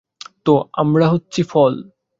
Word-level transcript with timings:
তো 0.45 0.53
আ-আমরা 0.61 1.05
হচ্ছি 1.13 1.41
ফল। 1.43 1.73